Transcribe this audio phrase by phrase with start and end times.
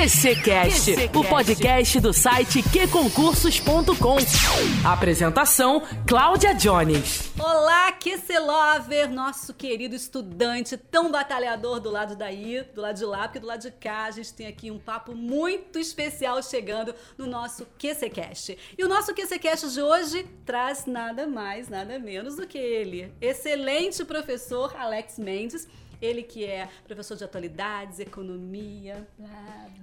[0.00, 4.16] QCcast, o podcast do site qconcursos.com.
[4.82, 7.30] Apresentação: Cláudia Jones.
[7.38, 13.24] Olá, QC Lover, nosso querido estudante tão batalhador do lado daí, do lado de lá,
[13.24, 17.26] porque do lado de cá a gente tem aqui um papo muito especial chegando no
[17.26, 18.56] nosso QCcast.
[18.78, 24.02] E o nosso QCcast de hoje traz nada mais, nada menos do que ele, excelente
[24.06, 25.68] professor Alex Mendes
[26.00, 29.28] ele que é professor de atualidades, economia, blá,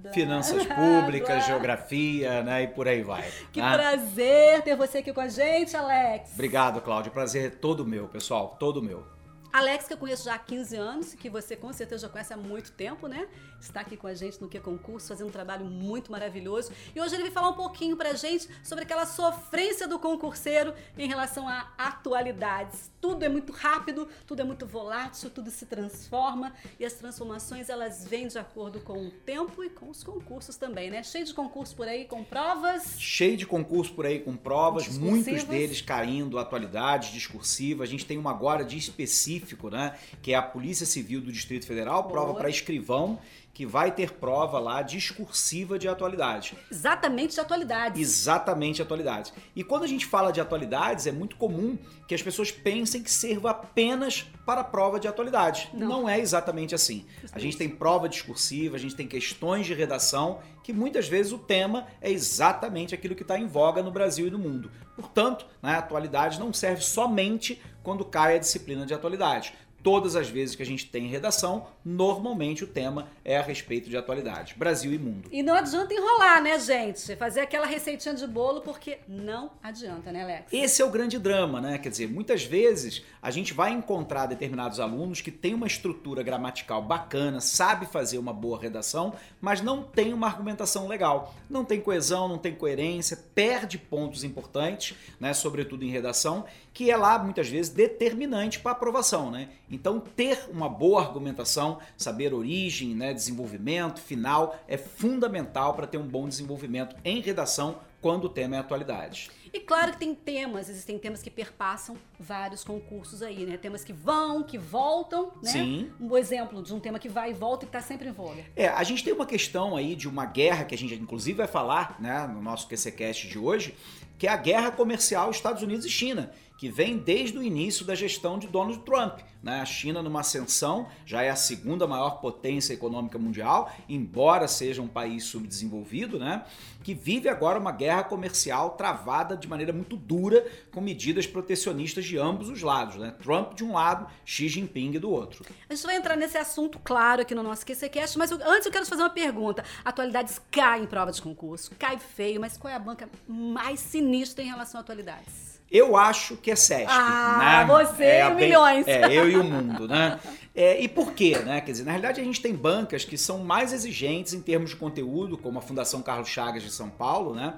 [0.02, 1.40] blá, finanças públicas, blá.
[1.40, 2.64] geografia, né?
[2.64, 3.24] E por aí vai.
[3.52, 3.72] Que né?
[3.72, 6.32] prazer ter você aqui com a gente, Alex.
[6.34, 7.12] Obrigado, Cláudio.
[7.12, 9.17] Prazer é todo meu, pessoal, todo meu.
[9.52, 12.36] Alex, que eu conheço já há 15 anos, que você com certeza já conhece há
[12.36, 13.26] muito tempo, né?
[13.58, 16.70] Está aqui com a gente no Que Concurso, fazendo um trabalho muito maravilhoso.
[16.94, 21.08] E hoje ele vai falar um pouquinho pra gente sobre aquela sofrência do concurseiro em
[21.08, 22.90] relação a atualidades.
[23.00, 28.06] Tudo é muito rápido, tudo é muito volátil, tudo se transforma e as transformações elas
[28.06, 31.02] vêm de acordo com o tempo e com os concursos também, né?
[31.02, 33.00] Cheio de concurso por aí com provas.
[33.00, 37.88] Cheio de concurso por aí com provas, muitos deles caindo atualidades discursivas.
[37.88, 39.94] A gente tem uma agora de específico específico, né?
[40.20, 43.18] Que é a Polícia Civil do Distrito Federal, prova para escrivão,
[43.54, 46.56] que vai ter prova lá discursiva de atualidade.
[46.70, 48.00] Exatamente de atualidades.
[48.00, 49.32] Exatamente de atualidades.
[49.56, 53.10] E quando a gente fala de atualidades, é muito comum que as pessoas pensem que
[53.10, 55.70] serva apenas para a prova de atualidade.
[55.74, 57.04] Não, Não é exatamente assim.
[57.32, 61.38] A gente tem prova discursiva, a gente tem questões de redação, que muitas vezes o
[61.38, 64.70] tema é exatamente aquilo que está em voga no Brasil e no mundo.
[64.94, 70.28] Portanto, né, a atualidade não serve somente quando cai a disciplina de atualidade todas as
[70.28, 74.92] vezes que a gente tem redação, normalmente o tema é a respeito de atualidade, Brasil
[74.92, 75.28] e mundo.
[75.30, 77.16] E não adianta enrolar, né, gente?
[77.16, 80.52] Fazer aquela receitinha de bolo, porque não adianta, né, Alex?
[80.52, 81.78] Esse é o grande drama, né?
[81.78, 86.82] Quer dizer, muitas vezes a gente vai encontrar determinados alunos que têm uma estrutura gramatical
[86.82, 91.34] bacana, sabe fazer uma boa redação, mas não tem uma argumentação legal.
[91.48, 96.96] Não tem coesão, não tem coerência, perde pontos importantes, né, sobretudo em redação, que é
[96.96, 99.48] lá muitas vezes determinante para a aprovação, né?
[99.70, 106.06] Então, ter uma boa argumentação, saber origem, né, desenvolvimento, final, é fundamental para ter um
[106.06, 109.30] bom desenvolvimento em redação quando o tema é atualidade.
[109.52, 113.56] E claro que tem temas, existem temas que perpassam vários concursos aí, né?
[113.56, 115.50] Temas que vão, que voltam, né?
[115.50, 115.90] Sim.
[115.98, 118.44] Um exemplo de um tema que vai e volta e está sempre em voga.
[118.54, 121.46] É, a gente tem uma questão aí de uma guerra que a gente inclusive vai
[121.46, 123.74] falar, né, no nosso QCcast de hoje,
[124.18, 127.94] que é a guerra comercial Estados Unidos e China que vem desde o início da
[127.94, 129.20] gestão de Donald Trump.
[129.40, 129.60] Né?
[129.60, 134.88] A China, numa ascensão, já é a segunda maior potência econômica mundial, embora seja um
[134.88, 136.44] país subdesenvolvido, né?
[136.82, 142.18] que vive agora uma guerra comercial travada de maneira muito dura, com medidas protecionistas de
[142.18, 142.96] ambos os lados.
[142.96, 143.14] Né?
[143.22, 145.46] Trump de um lado, Xi Jinping do outro.
[145.68, 148.72] A gente vai entrar nesse assunto, claro, aqui no nosso QCCast, mas eu, antes eu
[148.72, 149.64] quero te fazer uma pergunta.
[149.84, 154.42] Atualidades cai em prova de concurso, cai feio, mas qual é a banca mais sinistra
[154.42, 155.57] em relação a atualidades?
[155.70, 156.86] Eu acho que é SESC.
[156.88, 157.66] Ah, né?
[157.66, 158.88] você é, e milhões.
[158.88, 160.18] É, eu e o mundo, né?
[160.54, 161.60] É, e por quê, né?
[161.60, 164.76] Quer dizer, na realidade a gente tem bancas que são mais exigentes em termos de
[164.76, 167.54] conteúdo, como a Fundação Carlos Chagas de São Paulo, né?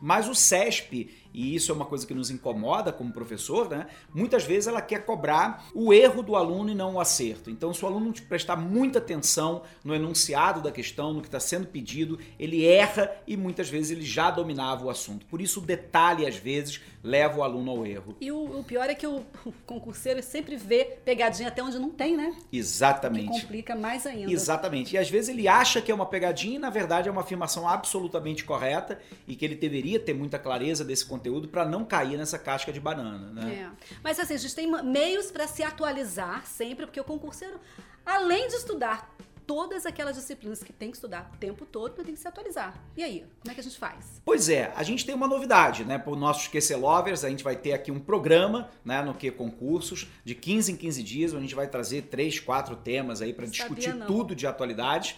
[0.00, 3.88] Mas o SESP e isso é uma coisa que nos incomoda como professor, né?
[4.14, 7.50] Muitas vezes ela quer cobrar o erro do aluno e não o acerto.
[7.50, 11.66] Então, se o aluno prestar muita atenção no enunciado da questão, no que está sendo
[11.66, 15.26] pedido, ele erra e muitas vezes ele já dominava o assunto.
[15.26, 18.16] Por isso, o detalhe, às vezes, leva o aluno ao erro.
[18.20, 21.90] E o, o pior é que o, o, concurseiro sempre vê pegadinha até onde não
[21.90, 22.36] tem, né?
[22.52, 23.32] Exatamente.
[23.32, 24.32] Que complica mais ainda.
[24.32, 24.94] Exatamente.
[24.94, 27.68] E às vezes ele acha que é uma pegadinha e, na verdade, é uma afirmação
[27.68, 32.18] absolutamente correta e que ele deveria ter muita clareza desse conteúdo conteúdo para não cair
[32.18, 33.54] nessa casca de banana, né?
[33.54, 33.96] É.
[34.02, 37.58] Mas assim, a gente tem meios para se atualizar sempre, porque o concurseiro,
[38.04, 39.10] além de estudar
[39.46, 42.74] todas aquelas disciplinas que tem que estudar o tempo todo, tem que se atualizar.
[42.96, 44.22] E aí, como é que a gente faz?
[44.24, 45.98] Pois é, a gente tem uma novidade, né?
[45.98, 49.30] Para os nossos QC Lovers, a gente vai ter aqui um programa, né, no que
[49.30, 53.32] concursos, de 15 em 15 dias, onde a gente vai trazer três, quatro temas aí
[53.32, 55.16] para discutir tudo de atualidade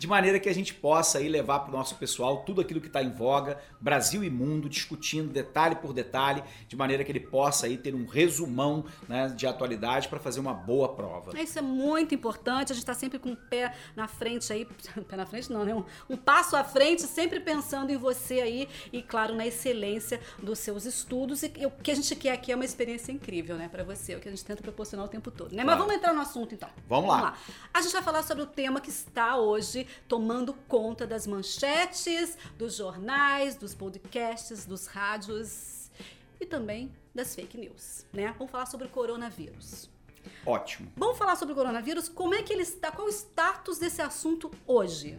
[0.00, 2.86] de maneira que a gente possa aí levar para o nosso pessoal tudo aquilo que
[2.86, 7.66] está em voga, Brasil e mundo, discutindo detalhe por detalhe, de maneira que ele possa
[7.66, 11.38] aí ter um resumão né, de atualidade para fazer uma boa prova.
[11.38, 14.64] Isso é muito importante, a gente está sempre com o pé na frente aí,
[15.06, 15.74] pé na frente não, né?
[15.74, 20.60] Um, um passo à frente, sempre pensando em você aí e, claro, na excelência dos
[20.60, 21.42] seus estudos.
[21.42, 24.20] E o que a gente quer aqui é uma experiência incrível, né, para você, o
[24.20, 25.62] que a gente tenta proporcionar o tempo todo, né?
[25.62, 25.66] Claro.
[25.66, 26.70] Mas vamos entrar no assunto então.
[26.88, 27.16] Vamos lá.
[27.16, 27.38] vamos lá.
[27.74, 32.76] A gente vai falar sobre o tema que está hoje tomando conta das manchetes, dos
[32.76, 35.90] jornais, dos podcasts, dos rádios
[36.40, 38.34] e também das fake news, né?
[38.38, 39.90] Vamos falar sobre o coronavírus.
[40.44, 40.90] Ótimo.
[40.96, 42.08] Vamos falar sobre o coronavírus.
[42.08, 42.90] Como é que ele está?
[42.90, 45.18] Qual o status desse assunto hoje?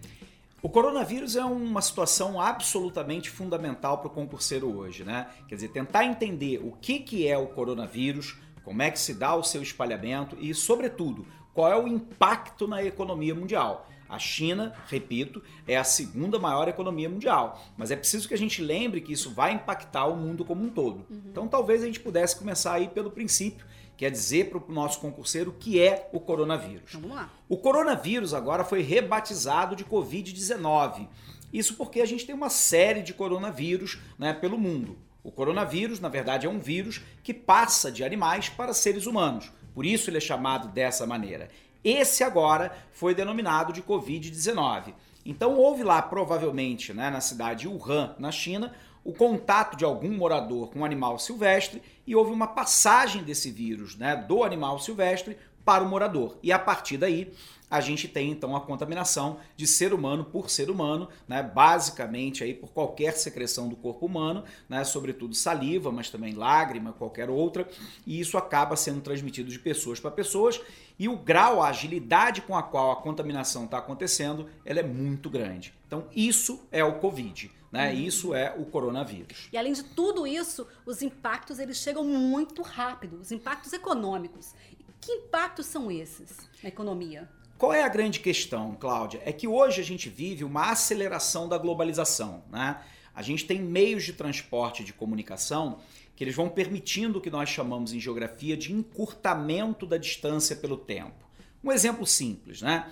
[0.62, 5.28] O coronavírus é uma situação absolutamente fundamental para o concurseiro hoje, né?
[5.48, 9.34] Quer dizer, tentar entender o que, que é o coronavírus, como é que se dá
[9.36, 13.90] o seu espalhamento e, sobretudo, qual é o impacto na economia mundial.
[14.12, 18.62] A China, repito, é a segunda maior economia mundial, mas é preciso que a gente
[18.62, 21.06] lembre que isso vai impactar o mundo como um todo.
[21.10, 21.22] Uhum.
[21.32, 23.66] Então, talvez a gente pudesse começar aí pelo princípio
[24.02, 26.94] quer dizer para o nosso concurseiro o que é o coronavírus.
[26.94, 27.32] Vamos lá.
[27.48, 31.08] O coronavírus agora foi rebatizado de Covid-19.
[31.54, 34.98] Isso porque a gente tem uma série de coronavírus né, pelo mundo.
[35.24, 39.52] O coronavírus, na verdade, é um vírus que passa de animais para seres humanos.
[39.72, 41.50] Por isso ele é chamado dessa maneira.
[41.84, 44.94] Esse agora foi denominado de Covid-19.
[45.26, 48.74] Então houve lá, provavelmente, né, na cidade de Wuhan, na China,
[49.04, 53.96] o contato de algum morador com um animal silvestre e houve uma passagem desse vírus
[53.96, 56.38] né, do animal silvestre para o morador.
[56.42, 57.32] E a partir daí,
[57.72, 62.54] a gente tem então a contaminação de ser humano por ser humano, né, basicamente aí
[62.54, 67.66] por qualquer secreção do corpo humano, né, sobretudo saliva, mas também lágrima, qualquer outra,
[68.06, 70.60] e isso acaba sendo transmitido de pessoas para pessoas,
[71.00, 75.30] e o grau, a agilidade com a qual a contaminação está acontecendo, ela é muito
[75.30, 75.74] grande.
[75.88, 77.50] Então isso é o Covid.
[77.72, 77.90] Né?
[77.90, 78.00] Uhum.
[78.00, 79.48] Isso é o coronavírus.
[79.52, 84.54] E além de tudo isso, os impactos eles chegam muito rápido, os impactos econômicos.
[85.02, 87.28] Que impactos são esses na economia?
[87.58, 89.20] Qual é a grande questão, Cláudia?
[89.26, 92.44] É que hoje a gente vive uma aceleração da globalização.
[92.52, 92.80] Né?
[93.16, 95.80] A gente tem meios de transporte de comunicação
[96.16, 100.78] que eles vão permitindo o que nós chamamos em geografia de encurtamento da distância pelo
[100.78, 101.26] tempo.
[101.64, 102.92] Um exemplo simples, né?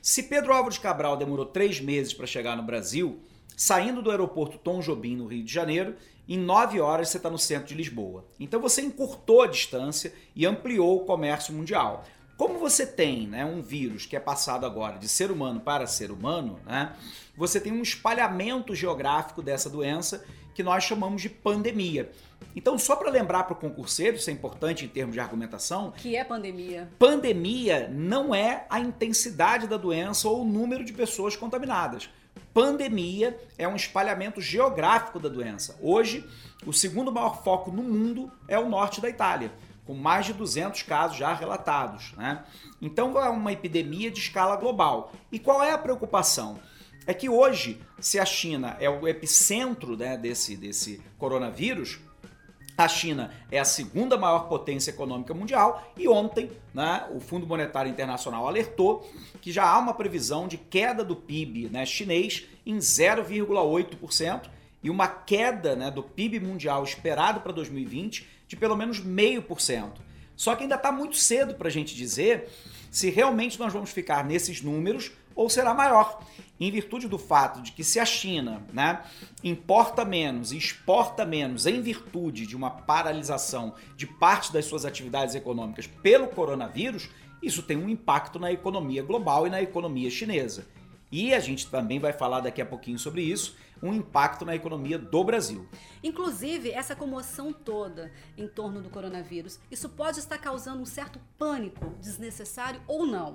[0.00, 3.20] Se Pedro Álvares Cabral demorou três meses para chegar no Brasil,
[3.54, 5.94] saindo do aeroporto Tom Jobim, no Rio de Janeiro,
[6.30, 8.24] em nove horas você está no centro de Lisboa.
[8.38, 12.04] Então você encurtou a distância e ampliou o comércio mundial.
[12.36, 16.10] Como você tem né, um vírus que é passado agora de ser humano para ser
[16.10, 16.94] humano, né,
[17.36, 20.24] você tem um espalhamento geográfico dessa doença
[20.54, 22.10] que nós chamamos de pandemia.
[22.54, 25.88] Então, só para lembrar para o concurseiro, isso é importante em termos de argumentação.
[25.88, 26.88] O que é pandemia?
[26.98, 32.08] Pandemia não é a intensidade da doença ou o número de pessoas contaminadas.
[32.52, 35.78] Pandemia é um espalhamento geográfico da doença.
[35.80, 36.28] Hoje,
[36.66, 39.52] o segundo maior foco no mundo é o norte da Itália,
[39.86, 42.12] com mais de 200 casos já relatados.
[42.16, 42.44] Né?
[42.82, 45.12] Então, é uma epidemia de escala global.
[45.30, 46.58] E qual é a preocupação?
[47.06, 51.98] É que hoje, se a China é o epicentro né, desse, desse coronavírus,
[52.84, 57.90] a China é a segunda maior potência econômica mundial e ontem né, o Fundo Monetário
[57.90, 59.08] Internacional alertou
[59.40, 64.48] que já há uma previsão de queda do PIB né, chinês em 0,8%
[64.82, 69.92] e uma queda né, do PIB mundial esperado para 2020 de pelo menos 0,5%.
[70.34, 72.48] Só que ainda está muito cedo para a gente dizer
[72.90, 76.22] se realmente nós vamos ficar nesses números ou será maior,
[76.60, 79.02] em virtude do fato de que se a China né,
[79.42, 85.34] importa menos e exporta menos em virtude de uma paralisação de parte das suas atividades
[85.34, 87.08] econômicas pelo coronavírus,
[87.42, 90.66] isso tem um impacto na economia global e na economia chinesa.
[91.10, 94.98] E a gente também vai falar daqui a pouquinho sobre isso, um impacto na economia
[94.98, 95.66] do Brasil.
[96.04, 101.94] Inclusive, essa comoção toda em torno do coronavírus, isso pode estar causando um certo pânico
[101.98, 103.34] desnecessário ou não?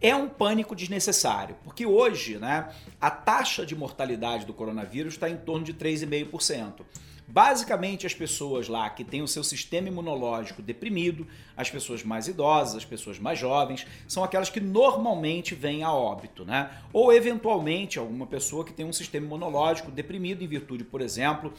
[0.00, 2.68] É um pânico desnecessário, porque hoje né,
[3.00, 6.84] a taxa de mortalidade do coronavírus está em torno de 3,5%.
[7.30, 12.76] Basicamente, as pessoas lá que têm o seu sistema imunológico deprimido, as pessoas mais idosas,
[12.76, 16.70] as pessoas mais jovens, são aquelas que normalmente vêm a óbito, né?
[16.90, 21.52] Ou eventualmente alguma pessoa que tem um sistema imunológico deprimido em virtude, por exemplo,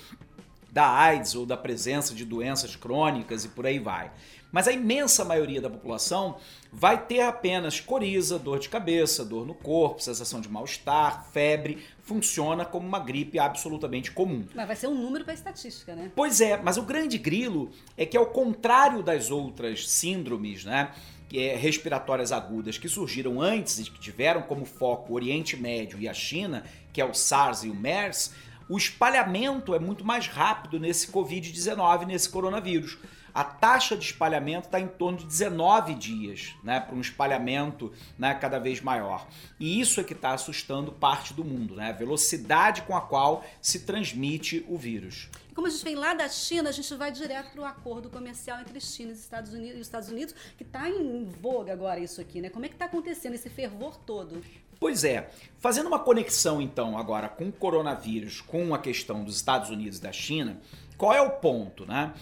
[0.72, 4.12] da AIDS ou da presença de doenças crônicas e por aí vai.
[4.52, 6.38] Mas a imensa maioria da população
[6.72, 12.66] vai ter apenas coriza, dor de cabeça, dor no corpo, sensação de mal-estar, febre, funciona
[12.66, 14.46] como uma gripe absolutamente comum.
[14.56, 16.12] Mas vai ser um número para estatística, né?
[16.16, 20.92] Pois é, mas o grande grilo é que ao contrário das outras síndromes, né,
[21.32, 26.10] é, respiratórias agudas que surgiram antes e que tiveram como foco o Oriente Médio e
[26.10, 28.34] a China, que é o SARS e o MERS,
[28.70, 32.98] o espalhamento é muito mais rápido nesse Covid-19, nesse coronavírus
[33.34, 38.34] a taxa de espalhamento está em torno de 19 dias, né, para um espalhamento né,
[38.34, 39.28] cada vez maior.
[39.60, 43.46] E isso é que está assustando parte do mundo, né, a velocidade com a qual
[43.62, 45.30] se transmite o vírus.
[45.54, 48.60] Como a gente vem lá da China, a gente vai direto para o acordo comercial
[48.62, 52.22] entre China e Estados Unidos, e os Estados Unidos, que está em voga agora isso
[52.22, 52.50] aqui, né?
[52.50, 54.42] Como é que está acontecendo esse fervor todo?
[54.80, 59.70] Pois é, fazendo uma conexão então agora com o coronavírus, com a questão dos Estados
[59.70, 60.60] Unidos e da China,
[60.98, 62.14] qual é o ponto, né?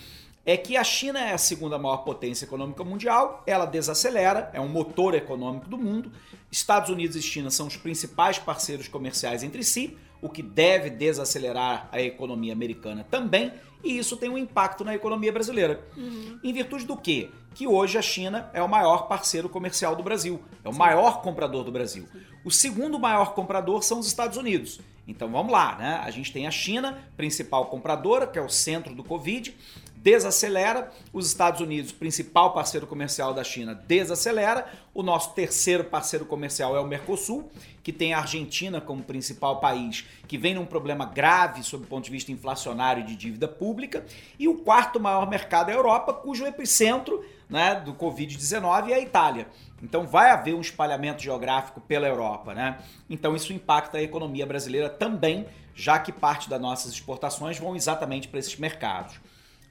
[0.47, 4.69] é que a China é a segunda maior potência econômica mundial, ela desacelera, é um
[4.69, 6.09] motor econômico do mundo.
[6.49, 11.87] Estados Unidos e China são os principais parceiros comerciais entre si, o que deve desacelerar
[11.91, 13.51] a economia americana também,
[13.83, 15.81] e isso tem um impacto na economia brasileira.
[15.95, 16.39] Uhum.
[16.43, 17.29] Em virtude do quê?
[17.53, 20.79] Que hoje a China é o maior parceiro comercial do Brasil, é o Sim.
[20.79, 22.07] maior comprador do Brasil.
[22.43, 24.79] O segundo maior comprador são os Estados Unidos.
[25.07, 26.01] Então vamos lá, né?
[26.03, 29.55] A gente tem a China, principal compradora, que é o centro do Covid
[30.01, 36.75] desacelera, os Estados Unidos, principal parceiro comercial da China, desacelera, o nosso terceiro parceiro comercial
[36.75, 37.51] é o Mercosul,
[37.83, 42.05] que tem a Argentina como principal país, que vem num problema grave sob o ponto
[42.05, 44.05] de vista inflacionário de dívida pública,
[44.37, 48.99] e o quarto maior mercado é a Europa, cujo epicentro né, do Covid-19 é a
[48.99, 49.47] Itália.
[49.81, 52.79] Então vai haver um espalhamento geográfico pela Europa, né?
[53.09, 58.27] Então isso impacta a economia brasileira também, já que parte das nossas exportações vão exatamente
[58.27, 59.19] para esses mercados.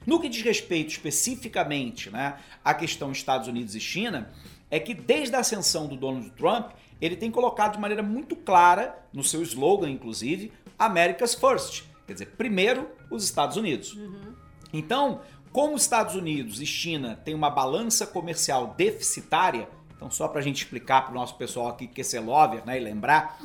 [0.07, 4.31] No que diz respeito especificamente né, à questão Estados Unidos e China,
[4.71, 6.71] é que desde a ascensão do Donald Trump,
[7.01, 11.83] ele tem colocado de maneira muito clara, no seu slogan inclusive, America's First.
[12.07, 13.95] Quer dizer, primeiro os Estados Unidos.
[13.95, 14.33] Uhum.
[14.71, 15.19] Então,
[15.51, 20.43] como os Estados Unidos e China têm uma balança comercial deficitária, então só para a
[20.43, 23.41] gente explicar para o nosso pessoal aqui que é lover né, e lembrar,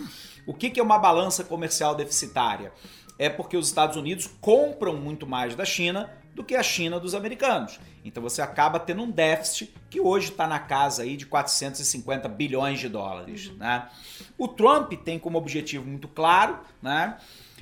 [0.47, 2.73] o que, que é uma balança comercial deficitária?
[3.19, 7.15] É porque os Estados Unidos compram muito mais da China do que a China dos
[7.15, 7.79] americanos.
[8.05, 12.81] Então você acaba tendo um déficit que hoje está na casa aí de 450 bilhões
[12.81, 13.49] de dólares.
[13.49, 13.57] Uhum.
[13.57, 13.89] Né?
[14.39, 17.19] O Trump tem como objetivo muito claro né,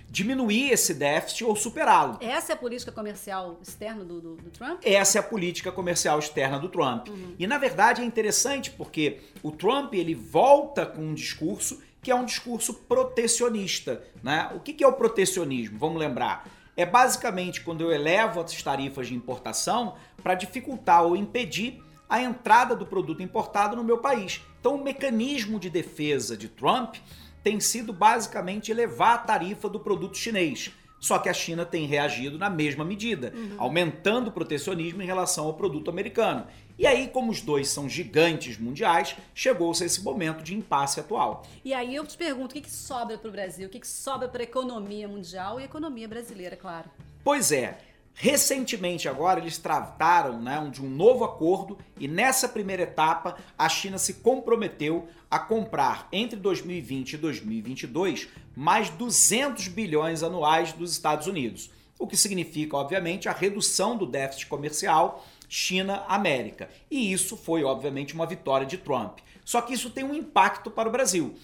[0.09, 2.19] diminuir esse déficit ou superá-lo.
[2.21, 4.81] Essa é a política comercial externa do, do, do, Trump?
[4.85, 7.09] Essa é a política comercial externa do Trump.
[7.09, 7.35] Uhum.
[7.39, 12.15] E na verdade é interessante porque o Trump ele volta com um discurso que é
[12.15, 14.03] um discurso protecionista.
[14.23, 14.51] Né?
[14.55, 15.79] O que, que é o protecionismo?
[15.79, 16.49] Vamos lembrar
[16.81, 22.75] é basicamente quando eu elevo as tarifas de importação para dificultar ou impedir a entrada
[22.75, 24.41] do produto importado no meu país.
[24.59, 26.97] Então, o mecanismo de defesa de Trump
[27.43, 30.73] tem sido basicamente elevar a tarifa do produto chinês.
[30.99, 33.55] Só que a China tem reagido na mesma medida, uhum.
[33.57, 36.47] aumentando o protecionismo em relação ao produto americano.
[36.81, 41.45] E aí, como os dois são gigantes mundiais, chegou-se a esse momento de impasse atual.
[41.63, 43.67] E aí eu te pergunto, o que, que sobra para o Brasil?
[43.67, 46.89] O que, que sobra para a economia mundial e a economia brasileira, claro?
[47.23, 47.77] Pois é,
[48.13, 53.99] Recentemente, agora, eles trataram né, de um novo acordo e nessa primeira etapa a China
[53.99, 61.71] se comprometeu a comprar entre 2020 e 2022 mais 200 bilhões anuais dos Estados Unidos,
[61.99, 66.71] o que significa, obviamente, a redução do déficit comercial China-América.
[66.89, 69.19] E isso foi, obviamente, uma vitória de Trump.
[69.45, 71.35] Só que isso tem um impacto para o Brasil,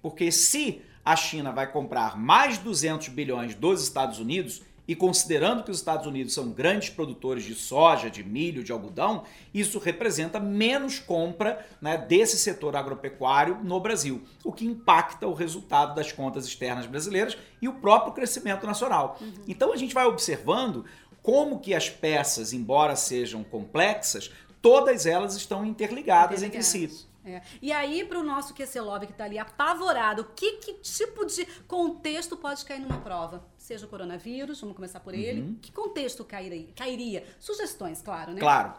[0.00, 5.70] porque se a China vai comprar mais 200 bilhões dos Estados Unidos, e considerando que
[5.70, 10.98] os Estados Unidos são grandes produtores de soja, de milho, de algodão, isso representa menos
[10.98, 16.86] compra né, desse setor agropecuário no Brasil, o que impacta o resultado das contas externas
[16.86, 19.18] brasileiras e o próprio crescimento nacional.
[19.20, 19.32] Uhum.
[19.48, 20.84] Então a gente vai observando
[21.26, 24.30] como que as peças, embora sejam complexas,
[24.62, 26.74] todas elas estão interligadas, interligadas.
[26.76, 27.06] entre si.
[27.24, 27.42] É.
[27.60, 32.36] E aí, para o nosso QC que está ali apavorado, que, que tipo de contexto
[32.36, 33.44] pode cair numa prova?
[33.58, 35.40] Seja o coronavírus, vamos começar por ele.
[35.40, 35.58] Uhum.
[35.60, 36.68] Que contexto cairia?
[36.76, 37.24] cairia?
[37.40, 38.38] Sugestões, claro, né?
[38.38, 38.74] Claro.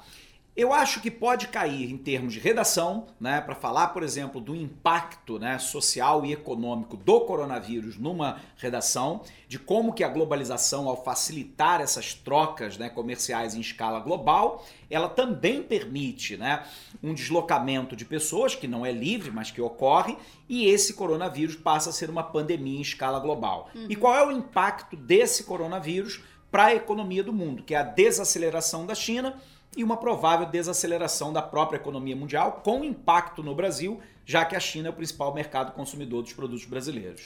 [0.58, 4.56] Eu acho que pode cair em termos de redação, né, para falar, por exemplo, do
[4.56, 11.04] impacto né, social e econômico do coronavírus numa redação, de como que a globalização, ao
[11.04, 16.66] facilitar essas trocas né, comerciais em escala global, ela também permite né,
[17.04, 20.18] um deslocamento de pessoas, que não é livre, mas que ocorre,
[20.50, 23.70] e esse coronavírus passa a ser uma pandemia em escala global.
[23.76, 23.86] Uhum.
[23.88, 27.84] E qual é o impacto desse coronavírus para a economia do mundo, que é a
[27.84, 29.40] desaceleração da China
[29.76, 34.60] e uma provável desaceleração da própria economia mundial, com impacto no Brasil, já que a
[34.60, 37.22] China é o principal mercado consumidor dos produtos brasileiros.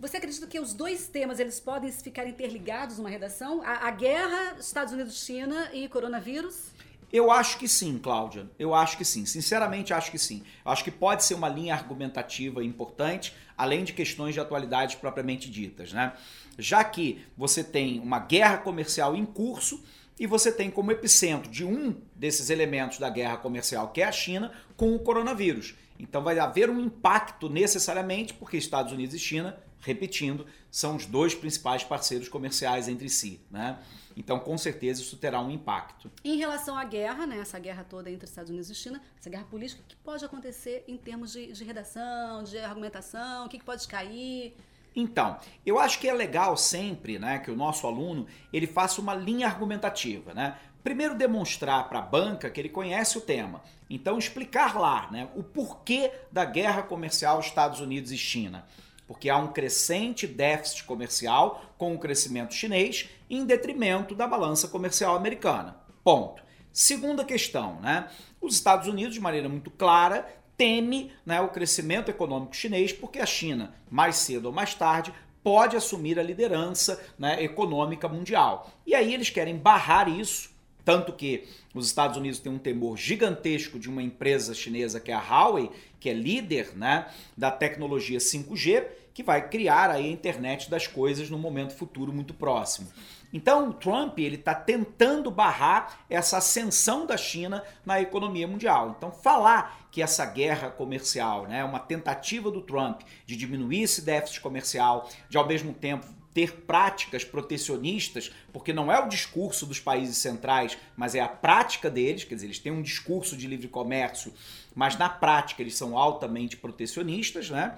[0.00, 3.62] Você acredita que os dois temas eles podem ficar interligados numa redação?
[3.64, 6.70] A, a guerra, Estados Unidos-China e coronavírus?
[7.12, 8.48] Eu acho que sim, Cláudia.
[8.58, 9.26] Eu acho que sim.
[9.26, 10.44] Sinceramente, acho que sim.
[10.64, 15.50] Eu acho que pode ser uma linha argumentativa importante, além de questões de atualidade propriamente
[15.50, 16.12] ditas, né?
[16.58, 19.82] Já que você tem uma guerra comercial em curso
[20.18, 24.12] e você tem como epicentro de um desses elementos da guerra comercial, que é a
[24.12, 25.74] China, com o coronavírus.
[25.98, 31.34] Então vai haver um impacto necessariamente, porque Estados Unidos e China, repetindo, são os dois
[31.34, 33.40] principais parceiros comerciais entre si.
[33.50, 33.78] Né?
[34.16, 36.10] Então, com certeza, isso terá um impacto.
[36.24, 39.44] Em relação à guerra, né, essa guerra toda entre Estados Unidos e China, essa guerra
[39.44, 43.64] política, o que pode acontecer em termos de, de redação, de argumentação, o que, que
[43.64, 44.56] pode cair?
[45.00, 49.14] Então, eu acho que é legal sempre, né, que o nosso aluno ele faça uma
[49.14, 50.56] linha argumentativa, né?
[50.82, 53.62] primeiro demonstrar para a banca que ele conhece o tema.
[53.88, 58.66] Então explicar lá né, o porquê da guerra comercial Estados Unidos e China.
[59.06, 65.14] Porque há um crescente déficit comercial com o crescimento chinês em detrimento da balança comercial
[65.14, 65.76] americana.
[66.02, 66.42] Ponto.
[66.72, 68.08] Segunda questão, né?
[68.40, 70.26] Os Estados Unidos, de maneira muito clara,
[70.58, 75.76] teme né, o crescimento econômico chinês porque a China, mais cedo ou mais tarde, pode
[75.76, 78.70] assumir a liderança né, econômica mundial.
[78.84, 80.50] E aí eles querem barrar isso,
[80.84, 85.14] tanto que os Estados Unidos têm um temor gigantesco de uma empresa chinesa que é
[85.14, 88.84] a Huawei, que é líder né, da tecnologia 5G,
[89.18, 92.86] que vai criar aí a internet das coisas no momento futuro muito próximo.
[93.32, 98.94] Então, o Trump ele está tentando barrar essa ascensão da China na economia mundial.
[98.96, 104.40] Então, falar que essa guerra comercial, né, uma tentativa do Trump de diminuir esse déficit
[104.40, 110.18] comercial, de ao mesmo tempo ter práticas protecionistas, porque não é o discurso dos países
[110.18, 114.32] centrais, mas é a prática deles, quer dizer, eles têm um discurso de livre comércio,
[114.76, 117.76] mas na prática eles são altamente protecionistas, né?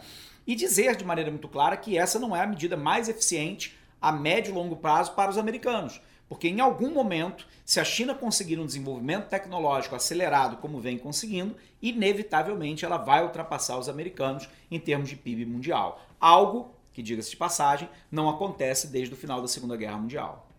[0.50, 4.10] E dizer de maneira muito clara que essa não é a medida mais eficiente a
[4.10, 6.00] médio e longo prazo para os americanos.
[6.28, 11.54] Porque em algum momento, se a China conseguir um desenvolvimento tecnológico acelerado como vem conseguindo,
[11.80, 16.04] inevitavelmente ela vai ultrapassar os americanos em termos de PIB mundial.
[16.18, 20.49] Algo que, diga-se de passagem, não acontece desde o final da Segunda Guerra Mundial.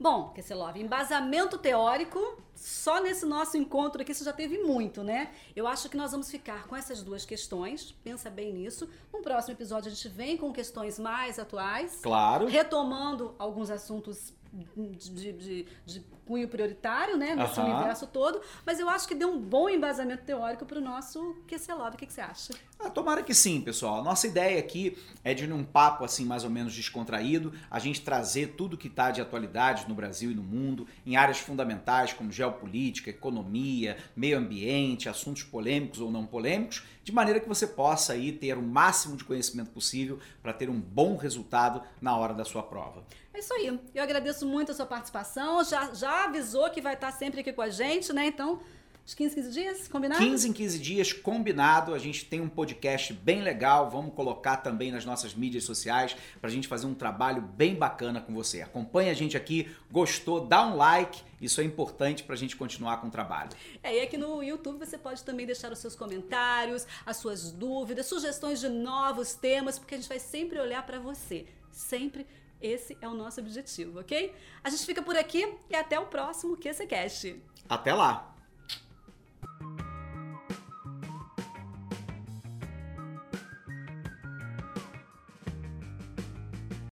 [0.00, 2.20] Bom, Kesselov, embasamento teórico,
[2.54, 5.32] só nesse nosso encontro aqui você já teve muito, né?
[5.56, 8.88] Eu acho que nós vamos ficar com essas duas questões, pensa bem nisso.
[9.12, 11.98] No próximo episódio a gente vem com questões mais atuais.
[12.00, 12.46] Claro.
[12.46, 19.08] Retomando alguns assuntos de, de, de, cunho prioritário, né, nesse universo todo, mas eu acho
[19.08, 21.94] que deu um bom embasamento teórico para o nosso QCLOB.
[21.94, 22.52] O que, que você acha?
[22.78, 24.04] Ah, tomara que sim, pessoal.
[24.04, 28.54] Nossa ideia aqui é de num papo assim mais ou menos descontraído, a gente trazer
[28.58, 33.08] tudo que está de atualidade no Brasil e no mundo, em áreas fundamentais como geopolítica,
[33.08, 38.58] economia, meio ambiente, assuntos polêmicos ou não polêmicos, de maneira que você possa aí ter
[38.58, 43.02] o máximo de conhecimento possível para ter um bom resultado na hora da sua prova.
[43.32, 43.80] É isso aí.
[43.94, 45.64] Eu agradeço muito a sua participação.
[45.64, 48.26] Já, já avisou que vai estar sempre aqui com a gente, né?
[48.26, 48.60] Então,
[49.08, 50.22] uns 15, 15 dias, combinado?
[50.22, 51.94] 15 em 15 dias, combinado.
[51.94, 53.88] A gente tem um podcast bem legal.
[53.88, 58.20] Vamos colocar também nas nossas mídias sociais para a gente fazer um trabalho bem bacana
[58.20, 58.60] com você.
[58.60, 61.22] Acompanhe a gente aqui, gostou, dá um like.
[61.40, 63.48] Isso é importante para a gente continuar com o trabalho.
[63.82, 68.04] É, e aqui no YouTube você pode também deixar os seus comentários, as suas dúvidas,
[68.04, 71.46] sugestões de novos temas, porque a gente vai sempre olhar para você.
[71.72, 72.26] Sempre
[72.60, 74.34] esse é o nosso objetivo, ok?
[74.62, 77.40] A gente fica por aqui e até o próximo QCCast.
[77.70, 78.37] Até lá!